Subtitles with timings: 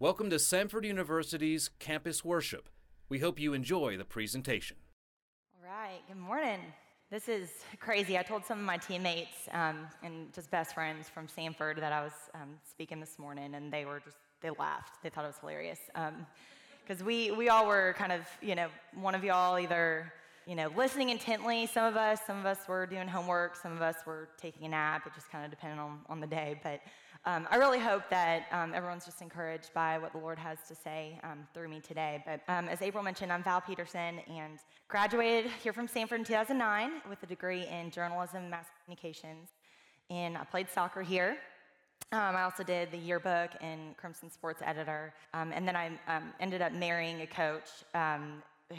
[0.00, 2.68] Welcome to Samford University's Campus Worship.
[3.08, 4.76] We hope you enjoy the presentation.
[5.56, 6.60] All right, good morning.
[7.10, 7.50] This is
[7.80, 8.16] crazy.
[8.16, 12.04] I told some of my teammates um, and just best friends from Samford that I
[12.04, 15.02] was um, speaking this morning, and they were just, they laughed.
[15.02, 15.80] They thought it was hilarious.
[15.92, 20.12] Because um, we, we all were kind of, you know, one of y'all either
[20.46, 21.66] you know, listening intently.
[21.66, 24.70] Some of us, some of us were doing homework, some of us were taking a
[24.70, 25.06] nap.
[25.06, 26.58] It just kind of depended on, on the day.
[26.62, 26.80] But
[27.24, 30.74] um, I really hope that um, everyone's just encouraged by what the Lord has to
[30.74, 32.22] say um, through me today.
[32.24, 37.02] But um, as April mentioned, I'm Val Peterson and graduated here from Samford in 2009
[37.08, 39.50] with a degree in journalism and mass communications.
[40.10, 41.36] And I played soccer here.
[42.12, 45.12] Um, I also did the yearbook and Crimson Sports editor.
[45.34, 45.90] Um, and then I
[46.40, 47.68] ended up marrying a coach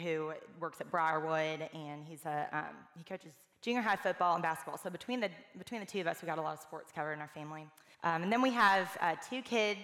[0.02, 4.78] who works at Briarwood, and he's a um, he coaches junior high football and basketball.
[4.78, 7.12] So between the between the two of us, we got a lot of sports covered
[7.12, 7.66] in our family.
[8.02, 9.80] Um, and then we have uh, two kids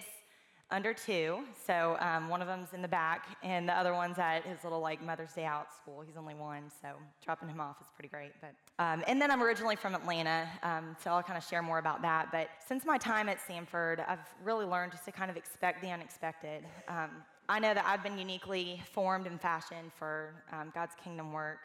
[0.69, 1.39] under two.
[1.65, 4.81] So um, one of them's in the back, and the other one's at his little
[4.81, 6.03] like Mother's Day out school.
[6.05, 6.89] He's only one, so
[7.23, 8.31] dropping him off is pretty great.
[8.41, 11.79] But um, and then I'm originally from Atlanta, um, so I'll kind of share more
[11.79, 12.29] about that.
[12.31, 15.89] But since my time at Samford, I've really learned just to kind of expect the
[15.89, 16.65] unexpected.
[16.87, 17.11] Um,
[17.49, 21.59] I know that I've been uniquely formed and fashioned for um, God's kingdom work.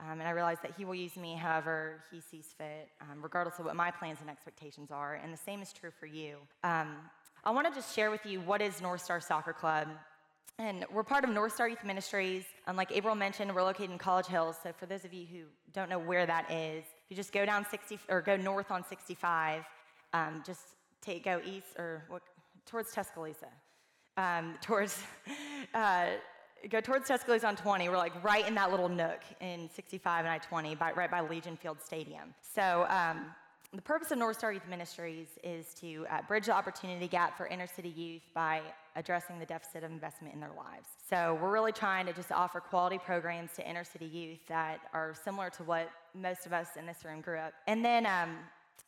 [0.00, 3.58] Um, and I realize that He will use me however He sees fit, um, regardless
[3.58, 5.14] of what my plans and expectations are.
[5.22, 6.36] And the same is true for you.
[6.64, 6.96] Um,
[7.44, 9.88] I want to just share with you what is North Star Soccer Club.
[10.58, 12.44] And we're part of North Star Youth Ministries.
[12.66, 14.56] And like April mentioned, we're located in College Hills.
[14.62, 15.40] So for those of you who
[15.72, 19.64] don't know where that is, you just go down 60 or go north on 65,
[20.12, 20.60] um, just
[21.00, 22.22] take go east or what,
[22.66, 23.48] towards Tuscaloosa
[24.20, 25.02] um, towards,
[25.74, 26.06] uh,
[26.68, 27.88] go towards Tuscaloosa on 20.
[27.88, 31.56] We're like right in that little nook in 65 and I-20, by, right by Legion
[31.56, 32.34] Field Stadium.
[32.54, 33.26] So um,
[33.72, 37.46] the purpose of North Star Youth Ministries is to uh, bridge the opportunity gap for
[37.46, 38.60] inner city youth by
[38.96, 40.88] addressing the deficit of investment in their lives.
[41.08, 45.14] So we're really trying to just offer quality programs to inner city youth that are
[45.14, 47.52] similar to what most of us in this room grew up.
[47.68, 48.38] And then um,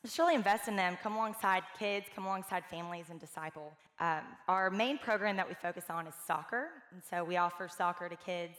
[0.02, 3.72] just really invest in them, come alongside kids, come alongside families, and disciple.
[4.00, 6.68] Um, our main program that we focus on is soccer.
[6.92, 8.56] And so we offer soccer to kids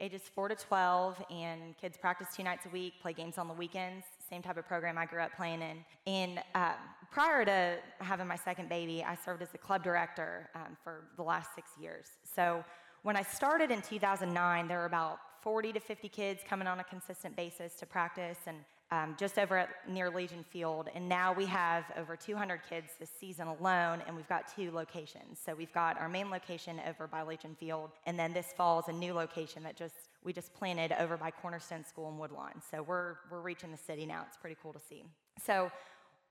[0.00, 3.54] ages 4 to 12, and kids practice two nights a week, play games on the
[3.54, 4.04] weekends.
[4.28, 5.84] Same type of program I grew up playing in.
[6.06, 6.72] And um,
[7.10, 11.22] prior to having my second baby, I served as the club director um, for the
[11.22, 12.06] last six years.
[12.34, 12.64] So
[13.02, 16.84] when I started in 2009, there were about 40 to 50 kids coming on a
[16.84, 18.56] consistent basis to practice, and
[18.90, 20.88] um, just over at near Legion Field.
[20.94, 25.38] And now we have over 200 kids this season alone, and we've got two locations.
[25.44, 28.88] So we've got our main location over by Legion Field, and then this fall is
[28.88, 32.62] a new location that just we just planted over by Cornerstone School in Woodlawn.
[32.70, 34.24] So we're we're reaching the city now.
[34.26, 35.04] It's pretty cool to see.
[35.44, 35.70] So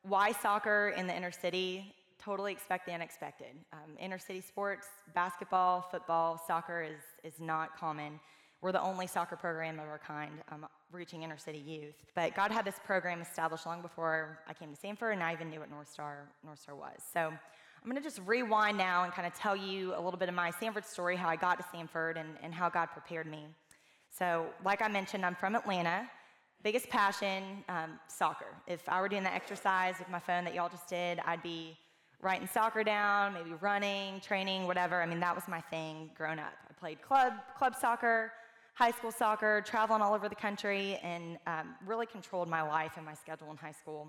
[0.04, 1.94] why soccer in the inner city?
[2.20, 3.56] Totally expect the unexpected.
[3.74, 8.20] Um, inner city sports, basketball, football, soccer is is not common.
[8.64, 11.96] We're the only soccer program of our kind um, reaching inner city youth.
[12.16, 15.50] But God had this program established long before I came to Samford, and I even
[15.50, 16.96] knew what North Star, North Star was.
[17.14, 20.30] So I'm going to just rewind now and kind of tell you a little bit
[20.30, 23.48] of my Samford story, how I got to Samford, and, and how God prepared me.
[24.18, 26.10] So, like I mentioned, I'm from Atlanta.
[26.64, 28.56] Biggest passion, um, soccer.
[28.66, 31.78] If I were doing the exercise with my phone that y'all just did, I'd be
[32.22, 35.02] writing soccer down, maybe running, training, whatever.
[35.02, 36.54] I mean, that was my thing growing up.
[36.70, 38.32] I played club, club soccer,
[38.74, 43.06] high school soccer, traveling all over the country, and um, really controlled my life and
[43.06, 44.08] my schedule in high school.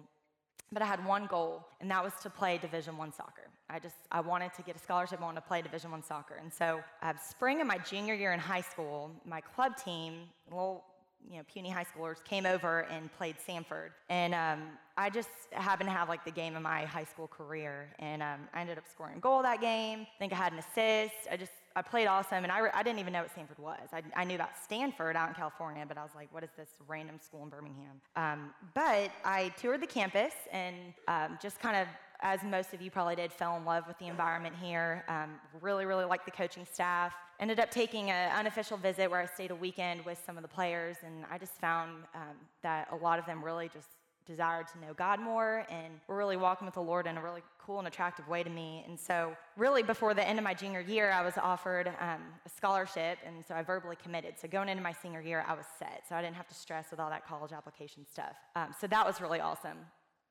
[0.73, 3.49] But I had one goal, and that was to play Division One soccer.
[3.69, 5.21] I just I wanted to get a scholarship.
[5.21, 8.33] I wanted to play Division One soccer, and so uh, spring of my junior year
[8.33, 10.85] in high school, my club team, little
[11.31, 14.63] you know puny high schoolers, came over and played Samford, and um,
[14.97, 18.49] I just happened to have like the game of my high school career, and um,
[18.55, 20.01] I ended up scoring a goal that game.
[20.01, 21.15] I think I had an assist.
[21.31, 23.89] I just I played awesome, and I, re- I didn't even know what Samford was.
[23.93, 26.69] I, I knew about Stanford out in California, but I was like, what is this
[26.87, 28.01] random school in Birmingham?
[28.15, 30.77] Um, but I toured the campus and
[31.09, 31.89] um, just kind of,
[32.21, 35.05] as most of you probably did, fell in love with the environment here.
[35.09, 37.13] Um, really, really liked the coaching staff.
[37.41, 40.49] Ended up taking an unofficial visit where I stayed a weekend with some of the
[40.49, 43.89] players, and I just found um, that a lot of them really just
[44.27, 47.43] desired to know God more and were really walking with the Lord in a really
[47.59, 48.85] cool and attractive way to me.
[48.87, 52.49] And so, really, before the end of my junior year, I was offered um, a
[52.49, 54.35] scholarship, and so I verbally committed.
[54.39, 56.05] So, going into my senior year, I was set.
[56.09, 58.37] So, I didn't have to stress with all that college application stuff.
[58.57, 59.79] Um, so, that was really awesome.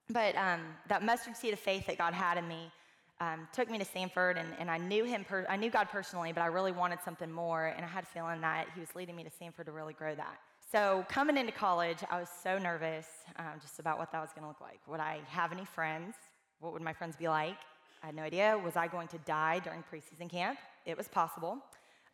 [0.09, 2.71] But um, that mustard seed of faith that God had in me.
[3.21, 5.23] Um, took me to Samford, and, and I knew him.
[5.23, 8.07] Per- I knew God personally, but I really wanted something more, and I had a
[8.07, 10.39] feeling that He was leading me to Samford to really grow that.
[10.73, 13.05] So, coming into college, I was so nervous
[13.37, 14.79] um, just about what that was going to look like.
[14.87, 16.15] Would I have any friends?
[16.61, 17.57] What would my friends be like?
[18.01, 18.57] I had no idea.
[18.57, 20.57] Was I going to die during preseason camp?
[20.87, 21.59] It was possible.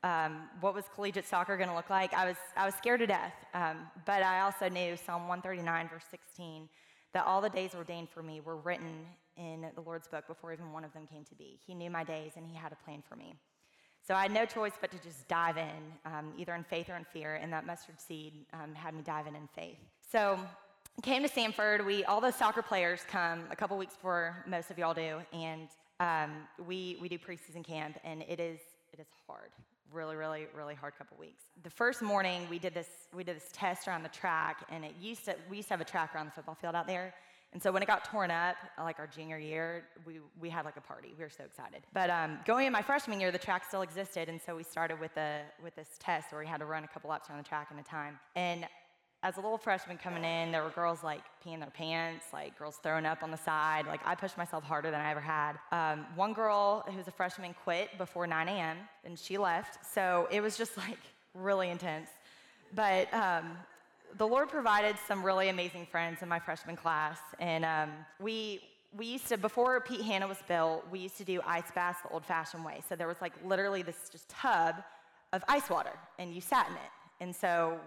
[0.04, 2.14] Um, what was collegiate soccer going to look like?
[2.14, 3.32] I was, I was scared to death.
[3.54, 6.68] Um, but I also knew Psalm 139, verse 16,
[7.14, 9.06] that all the days ordained for me were written
[9.38, 11.58] in the Lord's book before even one of them came to be.
[11.66, 13.36] He knew my days and He had a plan for me.
[14.10, 16.96] So I had no choice but to just dive in, um, either in faith or
[16.96, 19.78] in fear, and that mustard seed um, had me dive in in faith.
[20.12, 20.40] So
[21.04, 21.86] came to Samford.
[21.86, 25.68] We all the soccer players come a couple weeks before most of y'all do, and
[26.00, 26.32] um,
[26.66, 28.60] we we do preseason camp, and it is
[28.92, 29.52] it is hard,
[29.94, 31.44] really, really, really hard couple weeks.
[31.62, 34.94] The first morning we did this we did this test around the track, and it
[35.00, 37.14] used to we used to have a track around the football field out there.
[37.52, 40.78] And so when it got torn up, like our junior year, we, we had like
[40.78, 41.14] a party.
[41.18, 41.82] We were so excited.
[41.94, 45.00] But um, going in my freshman year, the track still existed, and so we started
[45.00, 47.50] with a with this test where we had to run a couple laps around the
[47.50, 48.20] track in a time.
[48.36, 48.68] And
[49.22, 52.78] as a little freshman coming in, there were girls like peeing their pants, like girls
[52.82, 53.86] throwing up on the side.
[53.86, 55.58] Like I pushed myself harder than I ever had.
[55.72, 58.78] Um, one girl who was a freshman quit before 9 a.m.
[59.04, 59.86] and she left.
[59.86, 61.00] So it was just like
[61.34, 62.10] really intense.
[62.74, 63.58] But um,
[64.18, 68.62] the Lord provided some really amazing friends in my freshman class, and um, we
[68.98, 72.10] we used to before Pete Hanna was built, we used to do ice baths the
[72.10, 72.82] old-fashioned way.
[72.90, 74.76] So there was like literally this just tub
[75.32, 76.92] of ice water, and you sat in it.
[77.22, 77.80] And so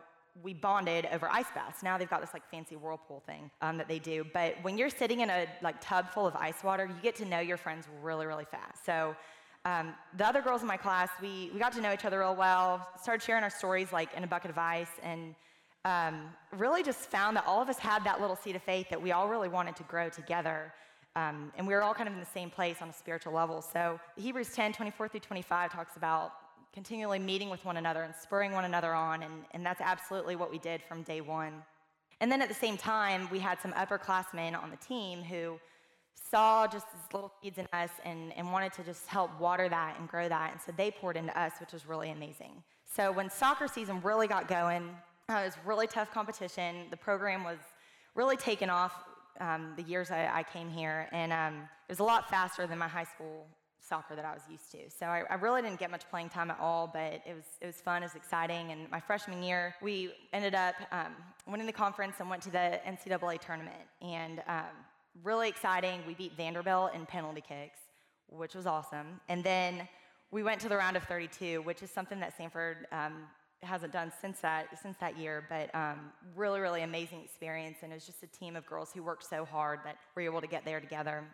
[0.43, 1.83] we bonded over ice baths.
[1.83, 4.25] Now they've got this like fancy whirlpool thing um, that they do.
[4.33, 7.25] But when you're sitting in a like tub full of ice water, you get to
[7.25, 8.87] know your friends really, really fast.
[8.87, 9.17] So
[9.65, 12.35] um, the other girls in my class, we, we got to know each other real
[12.35, 15.35] well, started sharing our stories like in a bucket of ice, and
[15.85, 19.01] um, really just found that all of us had that little seed of faith that
[19.01, 20.73] we all really wanted to grow together.
[21.17, 23.61] Um, and we were all kind of in the same place on a spiritual level.
[23.61, 26.33] So Hebrews 10, 24 through 25 talks about
[26.73, 29.23] continually meeting with one another and spurring one another on.
[29.23, 31.63] And, and that's absolutely what we did from day one.
[32.21, 35.59] And then at the same time, we had some upperclassmen on the team who
[36.31, 39.99] saw just these little seeds in us and, and wanted to just help water that
[39.99, 40.53] and grow that.
[40.53, 42.63] And so they poured into us, which was really amazing.
[42.85, 44.89] So when soccer season really got going,
[45.31, 46.87] uh, it was really tough competition.
[46.91, 47.59] The program was
[48.15, 48.93] really taken off
[49.41, 51.55] um, the years I, I, came here, and um,
[51.89, 53.47] it was a lot faster than my high school
[53.81, 54.79] soccer that I was used to.
[54.91, 57.67] So I, I, really didn't get much playing time at all, but it was it
[57.67, 58.71] was fun, it was exciting.
[58.71, 61.15] And my freshman year, we ended up um,
[61.47, 64.65] winning the conference and went to the NCAA tournament, and um,
[65.25, 66.01] really exciting.
[66.07, 67.79] We beat Vanderbilt in penalty kicks,
[68.29, 69.21] which was awesome.
[69.29, 69.89] And then
[70.31, 73.25] we went to the round of 32, which is something that Samford um,
[73.63, 77.79] hasn't done since that since that year, but um, really, really amazing experience.
[77.83, 80.31] And it was just a team of girls who worked so hard that we were
[80.31, 81.25] able to get there together.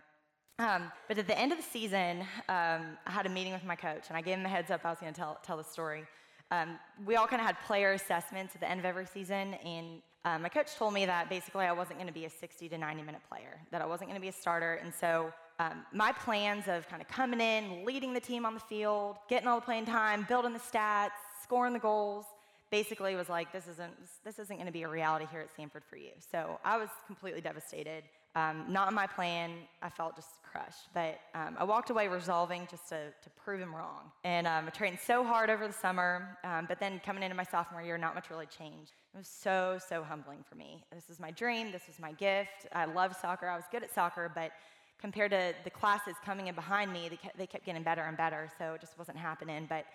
[0.58, 3.76] Um, but at the end of the season, um, I had a meeting with my
[3.76, 5.62] coach, and I gave him a heads up I was going to tell, tell the
[5.62, 6.04] story.
[6.50, 10.02] Um, we all kind of had player assessments at the end of every season, and
[10.24, 12.78] um, my coach told me that basically I wasn't going to be a 60 to
[12.78, 14.74] 90 minute player, that I wasn't going to be a starter.
[14.82, 18.60] And so um, my plans of kind of coming in, leading the team on the
[18.60, 21.10] field, getting all the playing time, building the stats,
[21.48, 22.26] scoring the goals,
[22.70, 23.92] basically was like, this isn't,
[24.22, 26.10] this isn't going to be a reality here at Samford for you.
[26.30, 28.04] So I was completely devastated.
[28.36, 29.52] Um, not in my plan.
[29.80, 30.88] I felt just crushed.
[30.92, 34.12] But um, I walked away resolving just to, to prove him wrong.
[34.24, 36.36] And um, I trained so hard over the summer.
[36.44, 38.92] Um, but then coming into my sophomore year, not much really changed.
[39.14, 40.84] It was so, so humbling for me.
[40.94, 41.72] This was my dream.
[41.72, 42.66] This was my gift.
[42.74, 43.48] I love soccer.
[43.48, 44.52] I was good at soccer, but
[45.00, 48.16] compared to the classes coming in behind me, they kept, they kept getting better and
[48.16, 48.50] better.
[48.58, 49.64] So it just wasn't happening.
[49.68, 49.86] But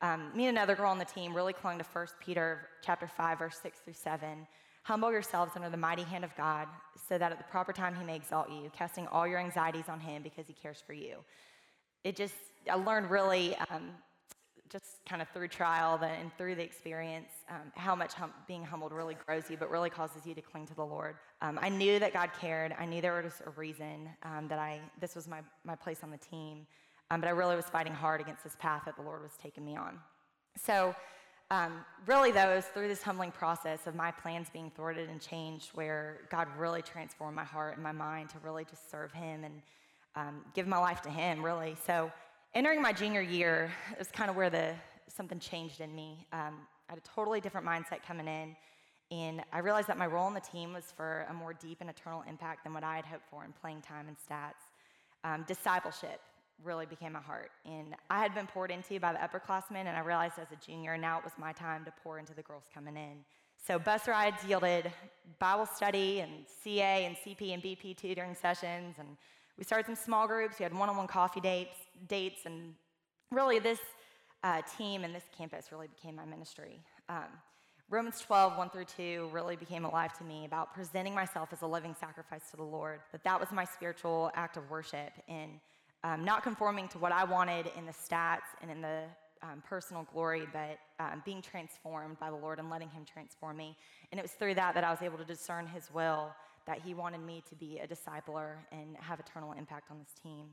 [0.00, 3.38] um, me and another girl on the team really clung to 1 Peter chapter 5,
[3.38, 4.46] verse 6 through 7.
[4.82, 6.68] Humble yourselves under the mighty hand of God,
[7.08, 10.00] so that at the proper time he may exalt you, casting all your anxieties on
[10.00, 11.16] him because he cares for you.
[12.04, 12.34] It just,
[12.70, 13.90] I learned really, um,
[14.70, 18.92] just kind of through trial and through the experience, um, how much hum- being humbled
[18.92, 21.16] really grows you, but really causes you to cling to the Lord.
[21.42, 22.74] Um, I knew that God cared.
[22.78, 26.10] I knew there was a reason um, that I, this was my, my place on
[26.10, 26.66] the team.
[27.10, 29.64] Um, but I really was fighting hard against this path that the Lord was taking
[29.64, 29.98] me on.
[30.56, 30.94] So,
[31.50, 35.18] um, really, though, it was through this humbling process of my plans being thwarted and
[35.18, 39.44] changed where God really transformed my heart and my mind to really just serve Him
[39.44, 39.62] and
[40.14, 41.74] um, give my life to Him, really.
[41.86, 42.12] So,
[42.54, 44.74] entering my junior year, it was kind of where the
[45.08, 46.26] something changed in me.
[46.34, 48.54] Um, I had a totally different mindset coming in,
[49.10, 51.88] and I realized that my role on the team was for a more deep and
[51.88, 54.68] eternal impact than what I had hoped for in playing time and stats.
[55.24, 56.20] Um, discipleship,
[56.62, 57.50] really became my heart.
[57.64, 60.96] And I had been poured into by the upperclassmen, and I realized as a junior,
[60.96, 63.24] now it was my time to pour into the girls coming in.
[63.66, 64.90] So bus rides yielded
[65.38, 66.30] Bible study and
[66.62, 69.08] CA and CP and BP tutoring sessions, and
[69.56, 70.58] we started some small groups.
[70.58, 71.76] We had one-on-one coffee dates,
[72.08, 72.74] dates, and
[73.30, 73.80] really this
[74.44, 76.80] uh, team and this campus really became my ministry.
[77.08, 77.26] Um,
[77.90, 81.66] Romans 12, 1 through 2 really became alive to me about presenting myself as a
[81.66, 85.10] living sacrifice to the Lord, that that was my spiritual act of worship.
[85.26, 85.52] And
[86.04, 89.02] um, not conforming to what I wanted in the stats and in the
[89.42, 93.76] um, personal glory, but um, being transformed by the Lord and letting Him transform me.
[94.10, 96.32] And it was through that that I was able to discern His will,
[96.66, 100.46] that He wanted me to be a discipler and have eternal impact on this team.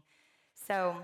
[0.68, 0.96] So,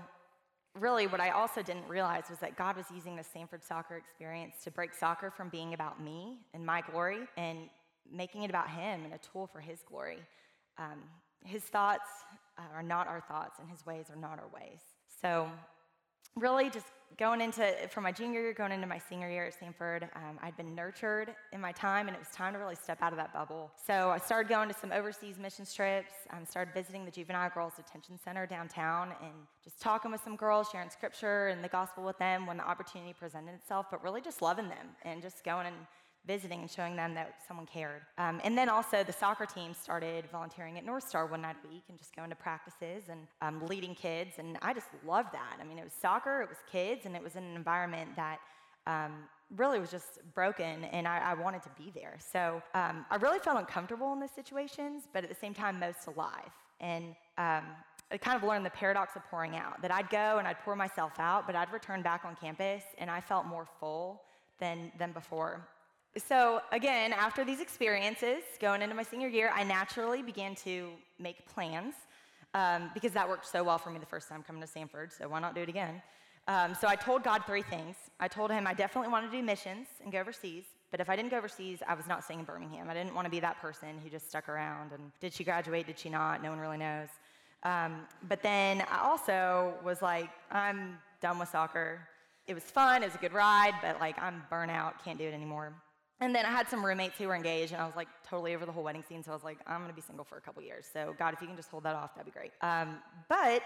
[0.78, 4.54] really, what I also didn't realize was that God was using the Samford soccer experience
[4.64, 7.68] to break soccer from being about me and my glory and
[8.10, 10.18] making it about Him and a tool for His glory.
[10.78, 11.02] Um,
[11.44, 12.08] his thoughts
[12.74, 14.80] are not our thoughts, and His ways are not our ways.
[15.20, 15.50] So,
[16.36, 16.86] really, just
[17.18, 20.56] going into from my junior year going into my senior year at Samford, um, I'd
[20.56, 23.32] been nurtured in my time, and it was time to really step out of that
[23.32, 23.70] bubble.
[23.86, 26.12] So I started going to some overseas mission trips.
[26.30, 30.68] Um, started visiting the juvenile girls detention center downtown, and just talking with some girls,
[30.70, 33.86] sharing scripture and the gospel with them when the opportunity presented itself.
[33.90, 35.76] But really, just loving them and just going and
[36.26, 38.02] visiting and showing them that someone cared.
[38.18, 41.68] Um, and then also the soccer team started volunteering at North Star one night a
[41.68, 44.34] week and just going to practices and um, leading kids.
[44.38, 45.58] And I just loved that.
[45.60, 48.38] I mean, it was soccer, it was kids, and it was in an environment that
[48.86, 49.24] um,
[49.56, 52.16] really was just broken, and I, I wanted to be there.
[52.32, 56.06] So um, I really felt uncomfortable in those situations, but at the same time, most
[56.06, 56.50] alive.
[56.80, 57.64] And um,
[58.10, 60.76] I kind of learned the paradox of pouring out that I'd go and I'd pour
[60.76, 64.22] myself out, but I'd return back on campus and I felt more full
[64.58, 65.66] than, than before.
[66.18, 71.46] So, again, after these experiences, going into my senior year, I naturally began to make
[71.46, 71.94] plans
[72.52, 75.26] um, because that worked so well for me the first time coming to Samford, so
[75.26, 76.02] why not do it again?
[76.48, 77.96] Um, so, I told God three things.
[78.20, 81.16] I told him I definitely wanted to do missions and go overseas, but if I
[81.16, 82.90] didn't go overseas, I was not staying in Birmingham.
[82.90, 85.86] I didn't want to be that person who just stuck around and did she graduate,
[85.86, 86.42] did she not?
[86.42, 87.08] No one really knows.
[87.62, 92.06] Um, but then I also was like, I'm done with soccer.
[92.46, 95.32] It was fun, it was a good ride, but like I'm burnout, can't do it
[95.32, 95.72] anymore.
[96.22, 98.64] And then I had some roommates who were engaged, and I was like totally over
[98.64, 99.24] the whole wedding scene.
[99.24, 100.86] So I was like, I'm gonna be single for a couple years.
[100.90, 102.52] So God, if you can just hold that off, that'd be great.
[102.60, 102.98] Um,
[103.28, 103.64] but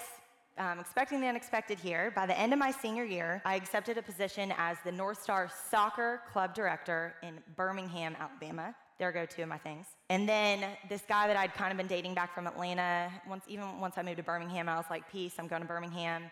[0.56, 2.10] um, expecting the unexpected here.
[2.16, 5.50] By the end of my senior year, I accepted a position as the North Star
[5.70, 8.75] Soccer Club Director in Birmingham, Alabama.
[8.98, 9.84] There go two of my things.
[10.08, 13.80] And then this guy that I'd kind of been dating back from Atlanta, once even
[13.80, 16.22] once I moved to Birmingham, I was like, peace, I'm going to Birmingham.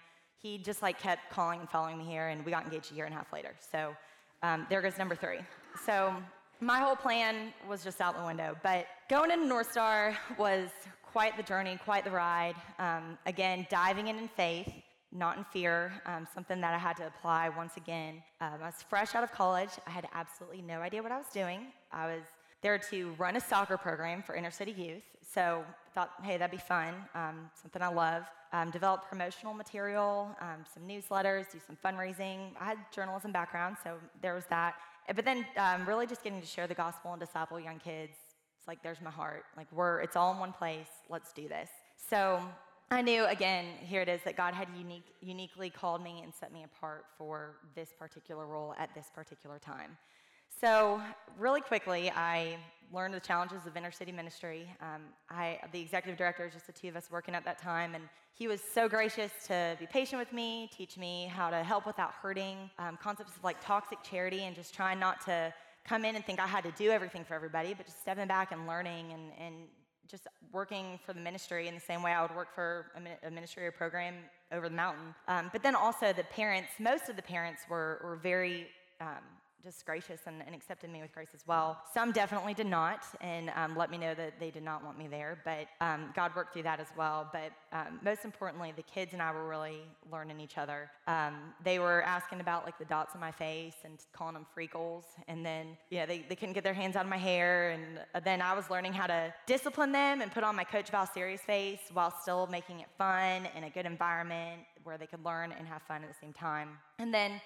[0.41, 3.05] He just like kept calling and following me here, and we got engaged a year
[3.05, 3.55] and a half later.
[3.71, 3.95] So
[4.45, 5.41] um, there goes number three.
[5.87, 6.15] So
[6.61, 8.57] my whole plan was just out the window.
[8.63, 10.69] But going into North Star was
[11.03, 12.55] quite the journey, quite the ride.
[12.79, 14.71] Um, again, diving in in faith,
[15.13, 18.23] not in fear, um, something that I had to apply once again.
[18.43, 19.71] Um, I was fresh out of college.
[19.87, 21.69] I had absolutely no idea what I was doing.
[21.91, 22.25] I was
[22.63, 25.05] there to run a soccer program for inner city youth.
[25.35, 28.25] So thought, hey, that'd be fun, um, something I love.
[28.53, 32.51] Um, develop promotional material, um, some newsletters, do some fundraising.
[32.61, 34.75] I had journalism background, so there was that.
[35.15, 38.13] But then um, really just getting to share the gospel and disciple young kids.
[38.59, 39.45] It's like there's my heart.
[39.57, 40.89] Like we're, it's all in one place.
[41.09, 41.69] Let's do this.
[42.09, 42.41] So
[42.91, 46.53] I knew again, here it is, that God had unique, uniquely called me and set
[46.53, 49.97] me apart for this particular role at this particular time.
[50.61, 51.01] So,
[51.39, 52.59] really quickly, I
[52.93, 54.69] learned the challenges of inner city ministry.
[54.81, 57.95] Um, I, the executive director, was just the two of us working at that time,
[57.95, 61.87] and he was so gracious to be patient with me, teach me how to help
[61.87, 65.53] without hurting, um, concepts of like toxic charity, and just trying not to
[65.85, 68.53] come in and think I had to do everything for everybody, but just stepping back
[68.53, 69.55] and learning and, and
[70.09, 72.87] just working for the ministry in the same way I would work for
[73.25, 74.15] a, ministry or program
[74.53, 75.15] over the mountain.
[75.29, 78.69] Um, but then also the parents, most of the parents were, were very
[79.01, 79.25] um,
[79.65, 81.81] just gracious and, and, accepted me with grace as well.
[81.93, 85.09] Some definitely did not and um, let me know that they did not want me
[85.09, 87.29] there, but um, God worked through that as well.
[87.33, 89.81] But um, most importantly, the kids and I were really
[90.13, 90.91] learning each other.
[91.07, 95.05] Um, they were asking about like the dots on my face and calling them freckles,
[95.29, 98.01] and then you know they, they couldn't get their hands out of my hair, and
[98.15, 101.07] uh, then I was learning how to discipline them and put on my Coach Val
[101.07, 105.53] serious face while still making it fun and a good environment where they could learn
[105.53, 106.69] and have fun at the same time.
[106.99, 107.41] And then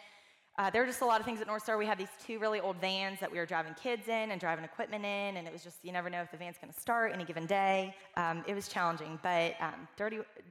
[0.58, 1.78] uh, there were just a lot of things at North Star.
[1.78, 4.64] We had these two really old vans that we were driving kids in and driving
[4.64, 7.12] equipment in, and it was just, you never know if the van's going to start
[7.14, 7.94] any given day.
[8.16, 9.86] Um, it was challenging, but um,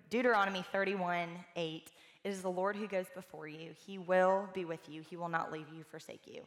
[0.10, 1.92] Deuteronomy 31 8
[2.24, 3.72] it is the Lord who goes before you.
[3.86, 6.42] He will be with you, He will not leave you, forsake you.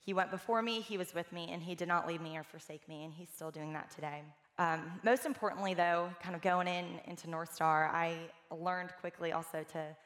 [0.00, 2.42] He went before me, He was with me, and He did not leave me or
[2.42, 4.22] forsake me, and He's still doing that today.
[4.58, 8.18] Um, most importantly, though, kind of going in into North Star, I
[8.50, 9.96] learned quickly also to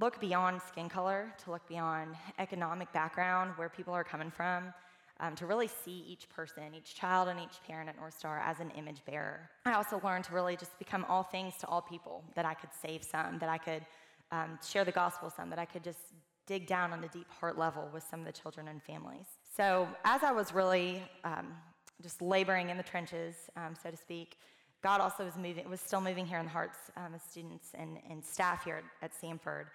[0.00, 4.72] look beyond skin color, to look beyond economic background, where people are coming from,
[5.20, 8.60] um, to really see each person, each child, and each parent at North Star as
[8.60, 9.50] an image bearer.
[9.66, 12.70] I also learned to really just become all things to all people, that I could
[12.80, 13.84] save some, that I could
[14.30, 16.00] um, share the gospel some, that I could just
[16.46, 19.26] dig down on the deep heart level with some of the children and families.
[19.56, 21.54] So as I was really um,
[22.02, 24.38] just laboring in the trenches, um, so to speak,
[24.82, 27.98] God also was moving, was still moving here in the hearts um, of students and,
[28.10, 29.66] and staff here at, at Samford.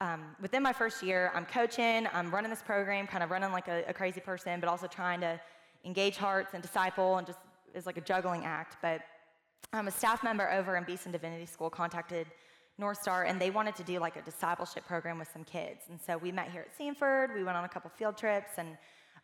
[0.00, 3.68] Um, within my first year, I'm coaching, I'm running this program, kind of running like
[3.68, 5.40] a, a, crazy person, but also trying to
[5.84, 7.38] engage hearts and disciple and just
[7.74, 8.76] is like a juggling act.
[8.82, 9.00] But
[9.72, 12.26] um, a staff member over in Beeson Divinity School contacted
[12.78, 15.84] North Star and they wanted to do like a discipleship program with some kids.
[15.88, 18.76] And so we met here at Samford, we went on a couple field trips, and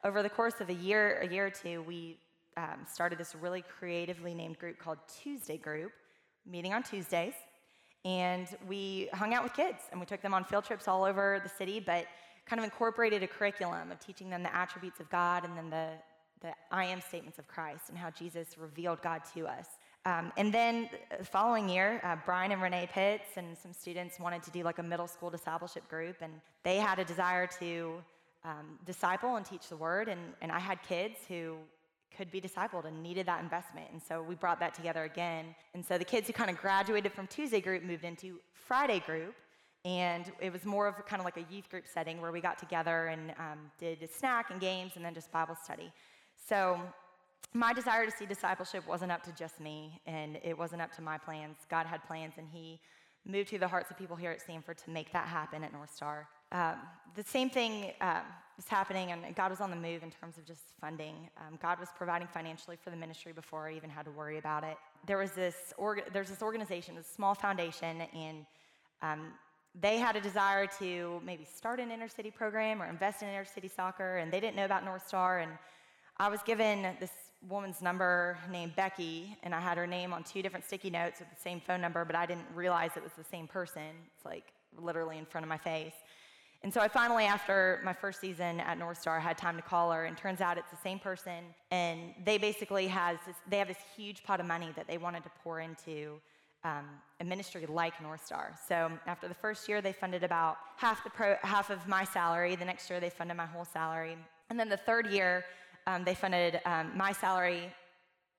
[0.05, 2.19] over the course of a year, a year or two, we
[2.57, 5.93] um, started this really creatively named group called Tuesday Group,
[6.47, 7.35] meeting on Tuesdays.
[8.05, 11.41] And we hung out with kids and we took them on field trips all over
[11.43, 12.07] the city, but
[12.47, 15.89] kind of incorporated a curriculum of teaching them the attributes of God and then the,
[16.41, 19.67] the I am statements of Christ and how Jesus revealed God to us.
[20.05, 24.43] Um, and then the following year, uh, Brian and Renee Pitts and some students wanted
[24.43, 26.33] to do like a middle school discipleship group, and
[26.65, 27.95] they had a desire to
[28.45, 30.09] um, disciple and teach the word.
[30.09, 31.55] And, and I had kids who
[32.17, 33.87] could be discipled and needed that investment.
[33.93, 35.55] And so we brought that together again.
[35.75, 39.35] And so the kids who kind of graduated from Tuesday group moved into Friday group.
[39.85, 42.59] And it was more of kind of like a youth group setting where we got
[42.59, 45.93] together and um, did a snack and games and then just Bible study.
[46.49, 46.81] So
[47.53, 51.03] my desire to see discipleship wasn't up to just me and it wasn't up to
[51.03, 51.57] my plans.
[51.69, 52.81] God had plans and He
[53.27, 55.95] moved through the hearts of people here at Samford to make that happen at North
[55.95, 56.29] Star.
[56.53, 56.77] Um,
[57.17, 58.23] the same thing um,
[58.57, 61.29] was happening, and God was on the move in terms of just funding.
[61.39, 64.63] Um, God was providing financially for the ministry before I even had to worry about
[64.63, 64.77] it.
[65.07, 68.47] There was this, orga- there's this organization, this small foundation, and
[69.03, 69.33] um,
[69.81, 73.45] they had a desire to maybe start an inner city program or invest in inner
[73.45, 75.41] city soccer, and they didn't know about North Star.
[75.41, 75.53] And
[76.19, 77.11] I was given this
[77.49, 81.31] woman's number named Becky, and I had her name on two different sticky notes with
[81.31, 83.83] the same phone number, but I didn't realize it was the same person.
[84.15, 84.45] It's like
[84.79, 85.95] literally in front of my face.
[86.65, 89.91] And so I finally, after my first season at North Star, had time to call
[89.91, 91.45] her, and turns out it's the same person.
[91.73, 95.25] And they basically has this, they have this huge pot of money that they wanted
[95.25, 96.21] to pour into
[96.65, 96.85] um,
[97.21, 98.55] a ministry like North Star.
[98.69, 102.55] So after the first year, they funded about half the pro, half of my salary.
[102.55, 104.17] The next year, they funded my whole salary,
[104.49, 105.45] and then the third year,
[105.89, 107.73] um, they funded um, my salary,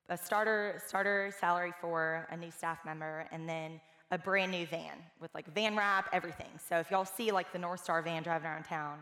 [0.08, 3.82] a starter starter salary for a new staff member, and then
[4.14, 6.52] a brand new van with like van wrap, everything.
[6.70, 9.00] So if y'all see like the North Star van driving around town,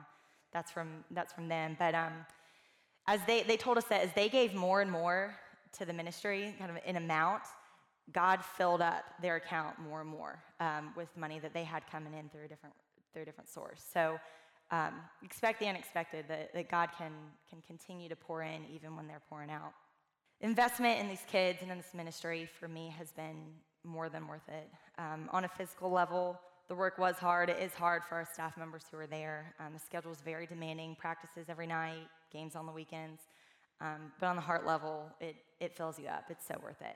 [0.54, 1.76] that's from that's from them.
[1.78, 2.14] But um,
[3.08, 5.36] as they they told us that as they gave more and more
[5.78, 7.44] to the ministry, kind of in amount,
[8.14, 12.14] God filled up their account more and more um, with money that they had coming
[12.14, 12.76] in through a different
[13.12, 13.84] through a different source.
[13.94, 14.18] So
[14.72, 14.94] um,
[15.24, 17.12] expect the unexpected that, that God can
[17.50, 19.74] can continue to pour in even when they're pouring out.
[20.40, 23.36] Investment in these kids and in this ministry for me has been
[23.84, 24.70] more than worth it.
[24.98, 27.50] Um, on a physical level, the work was hard.
[27.50, 29.54] It is hard for our staff members who are there.
[29.60, 33.22] Um, the schedule is very demanding, practices every night, games on the weekends.
[33.82, 36.26] Um, but on the heart level, it, it fills you up.
[36.30, 36.96] It's so worth it.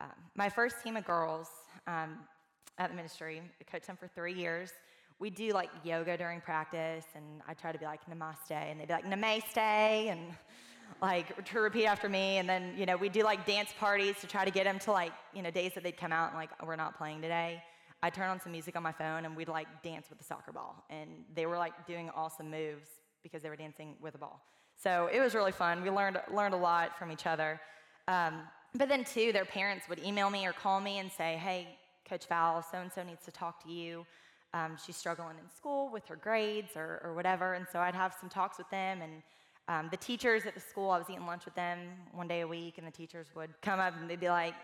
[0.00, 1.48] Um, my first team of girls
[1.86, 2.18] um,
[2.78, 4.72] at the ministry, I coached them for three years.
[5.20, 8.88] We do like yoga during practice, and I try to be like namaste, and they'd
[8.88, 10.20] be like namaste, and
[11.04, 12.38] like to repeat after me.
[12.38, 14.92] And then, you know, we do like dance parties to try to get them to
[14.92, 17.62] like, you know, days that they'd come out and like, we're not playing today.
[18.02, 20.52] I turn on some music on my phone and we'd like dance with the soccer
[20.52, 20.84] ball.
[20.88, 22.88] And they were like doing awesome moves
[23.22, 24.42] because they were dancing with a ball.
[24.82, 25.82] So it was really fun.
[25.82, 27.60] We learned, learned a lot from each other.
[28.08, 28.40] Um,
[28.74, 32.26] but then, too, their parents would email me or call me and say, hey, Coach
[32.28, 34.04] Val, so and so needs to talk to you.
[34.52, 37.54] Um, she's struggling in school with her grades or, or whatever.
[37.54, 39.22] And so I'd have some talks with them and
[39.68, 41.78] um, the teachers at the school, I was eating lunch with them
[42.12, 44.54] one day a week, and the teachers would come up and they'd be like,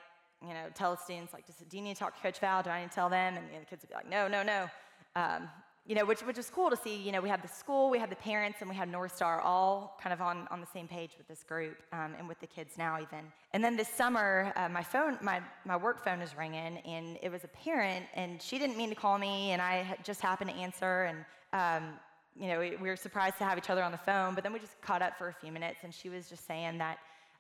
[0.43, 2.63] you know, tell the students, like, do you need to talk to Coach Val?
[2.63, 3.37] Do I need to tell them?
[3.37, 4.69] And you know, the kids would be like, no, no, no.
[5.17, 5.49] Um,
[5.87, 6.97] you know, which, which was cool to see.
[6.97, 9.41] You know, we had the school, we had the parents, and we had North Star
[9.41, 12.47] all kind of on, on the same page with this group um, and with the
[12.47, 13.25] kids now even.
[13.53, 17.31] And then this summer, uh, my phone, my, my work phone is ringing, and it
[17.31, 20.57] was a parent, and she didn't mean to call me, and I just happened to
[20.57, 21.95] answer, and um,
[22.41, 24.59] you know, we, were surprised to have each other on the phone, but then we
[24.59, 26.99] just caught up for a few minutes, and she was just saying that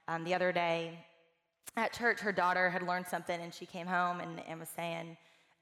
[0.08, 0.98] um, the other day
[1.76, 5.16] at church, her daughter had learned something, and she came home and, and was saying,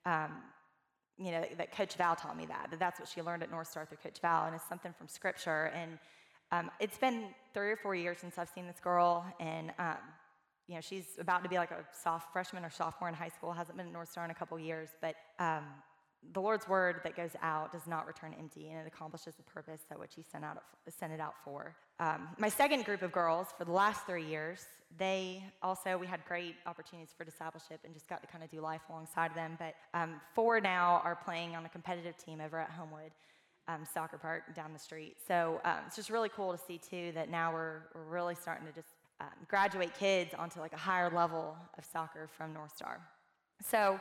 [0.07, 0.33] um,
[1.19, 3.69] you know, that Coach Val taught me that, that that's what she learned at North
[3.69, 5.73] Star through Coach Val, and it's something from Scripture.
[5.73, 5.99] And
[6.51, 9.99] um, it's been three or four years since I've seen this girl, and um,
[10.67, 13.53] you know, she's about to be like a soft freshman or sophomore in high school.
[13.53, 15.65] Hasn't been at North Star in a couple years, but um,
[16.33, 19.83] the Lord's word that goes out does not return empty, and it accomplishes the purpose
[19.89, 21.75] that which He sent, out, sent it out for.
[22.01, 24.67] Um, my second group of girls, for the last three years,
[24.99, 28.61] they also we had great opportunities for discipleship and just got to kind of do
[28.61, 29.57] life alongside them.
[29.59, 33.13] But um, four now are playing on a competitive team over at Homewood.
[33.71, 35.17] Um, soccer park down the street.
[35.27, 38.67] So um, it's just really cool to see too that now we're, we're really starting
[38.67, 38.89] to just
[39.21, 42.99] um, graduate kids onto like a higher level of soccer from North Star.
[43.63, 44.01] So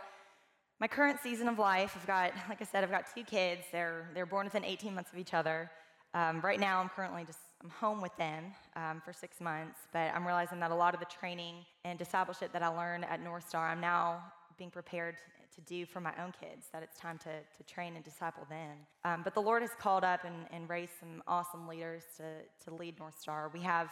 [0.80, 3.62] my current season of life, I've got, like I said, I've got two kids.
[3.72, 5.72] They're, they're born within 18 months of each other.
[6.14, 10.12] Um, right now, I'm currently just I'm home with them um, for six months, but
[10.14, 13.50] I'm realizing that a lot of the training and discipleship that I learned at North
[13.50, 14.24] Star, I'm now
[14.60, 15.16] being prepared
[15.56, 18.78] to do for my own kids, that it's time to, to train and disciple them.
[19.06, 22.24] Um, but the Lord has called up and, and raised some awesome leaders to,
[22.66, 23.50] to lead North Star.
[23.52, 23.88] We have,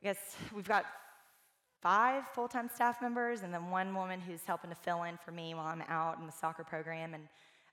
[0.00, 0.18] I guess,
[0.54, 0.86] we've got
[1.82, 5.32] five full time staff members and then one woman who's helping to fill in for
[5.32, 7.14] me while I'm out in the soccer program.
[7.14, 7.28] And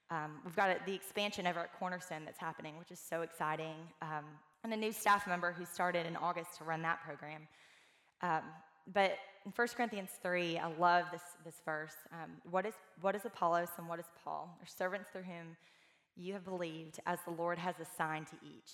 [0.09, 3.75] um, we've got a, the expansion over at Cornerstone that's happening, which is so exciting.
[4.01, 4.25] Um,
[4.63, 7.47] and a new staff member who started in August to run that program.
[8.21, 8.41] Um,
[8.93, 11.95] but in 1 Corinthians 3, I love this, this verse.
[12.11, 14.55] Um, what, is, what is Apollos and what is Paul?
[14.59, 15.55] They're servants through whom
[16.15, 18.71] you have believed, as the Lord has assigned to each.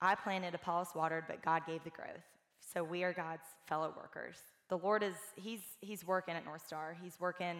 [0.00, 2.26] I planted, Apollos watered, but God gave the growth.
[2.60, 4.36] So we are God's fellow workers.
[4.72, 6.96] The Lord is, he's, he's working at North Star.
[7.02, 7.58] He's working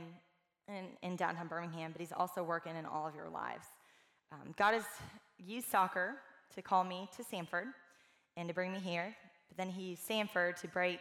[0.67, 3.67] in, in downtown Birmingham, but he's also working in all of your lives.
[4.33, 4.85] Um, God has
[5.37, 6.15] used soccer
[6.55, 7.67] to call me to Samford
[8.39, 9.15] and to bring me here,
[9.49, 11.01] but then he used Samford to break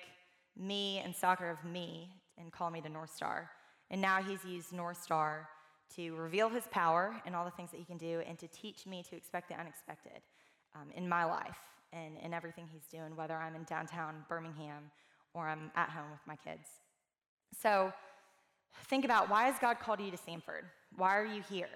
[0.59, 3.49] me and soccer of me and call me to North Star.
[3.89, 5.47] And now he's used North Star
[5.95, 8.85] to reveal his power and all the things that he can do and to teach
[8.85, 10.21] me to expect the unexpected
[10.75, 11.59] um, in my life
[11.93, 14.91] and in everything he's doing, whether I'm in downtown Birmingham
[15.33, 16.67] or I'm at home with my kids.
[17.59, 17.91] So
[18.87, 20.63] think about why has God called you to Samford?
[20.95, 21.69] Why are you here?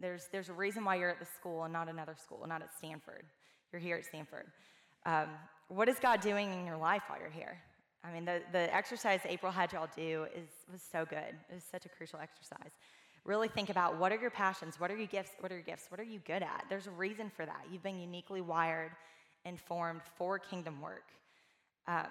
[0.00, 2.70] There's, there's a reason why you're at this school and not another school, not at
[2.76, 3.24] Stanford.
[3.72, 4.44] You're here at Samford.
[5.04, 5.28] Um,
[5.68, 7.58] what is God doing in your life while you're here?
[8.04, 11.34] I mean, the, the exercise April had y'all do is, was so good.
[11.50, 12.70] It was such a crucial exercise.
[13.24, 14.78] Really think about what are your passions?
[14.78, 15.32] What are your gifts?
[15.40, 15.86] What are your gifts?
[15.90, 16.64] What are you good at?
[16.70, 17.66] There's a reason for that.
[17.70, 18.92] You've been uniquely wired
[19.44, 21.04] and formed for kingdom work.
[21.86, 22.06] Um,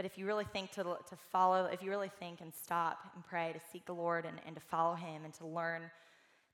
[0.00, 3.22] but if you really think to, to follow, if you really think and stop and
[3.22, 5.90] pray to seek the Lord and, and to follow Him and to learn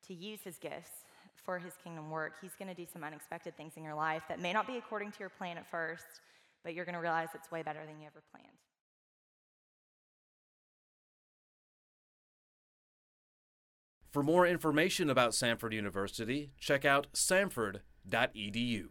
[0.09, 0.90] to use His gifts
[1.44, 4.40] for His kingdom work, He's going to do some unexpected things in your life that
[4.40, 6.02] may not be according to your plan at first,
[6.64, 8.48] but you're going to realize it's way better than you ever planned.
[14.11, 18.88] For more information about Samford University, check out samford.edu.